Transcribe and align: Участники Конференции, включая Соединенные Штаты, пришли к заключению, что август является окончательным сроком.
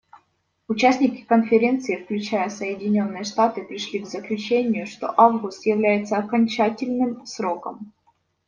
Участники 0.67 1.21
Конференции, 1.21 1.95
включая 1.97 2.49
Соединенные 2.49 3.23
Штаты, 3.23 3.61
пришли 3.63 3.99
к 3.99 4.07
заключению, 4.07 4.87
что 4.87 5.13
август 5.15 5.63
является 5.67 6.17
окончательным 6.17 7.23
сроком. 7.27 7.93